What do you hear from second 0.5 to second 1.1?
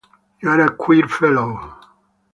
a queer